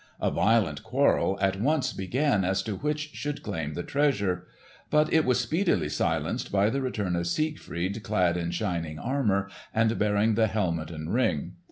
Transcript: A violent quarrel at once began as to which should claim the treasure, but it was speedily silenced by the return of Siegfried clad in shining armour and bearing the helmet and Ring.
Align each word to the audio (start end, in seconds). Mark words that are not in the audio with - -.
A 0.19 0.31
violent 0.31 0.81
quarrel 0.81 1.37
at 1.39 1.61
once 1.61 1.93
began 1.93 2.43
as 2.43 2.63
to 2.63 2.75
which 2.75 3.11
should 3.13 3.43
claim 3.43 3.75
the 3.75 3.83
treasure, 3.83 4.47
but 4.89 5.13
it 5.13 5.25
was 5.25 5.39
speedily 5.39 5.89
silenced 5.89 6.51
by 6.51 6.71
the 6.71 6.81
return 6.81 7.15
of 7.15 7.27
Siegfried 7.27 8.01
clad 8.01 8.35
in 8.35 8.49
shining 8.49 8.97
armour 8.97 9.47
and 9.71 9.99
bearing 9.99 10.33
the 10.33 10.47
helmet 10.47 10.89
and 10.89 11.13
Ring. 11.13 11.53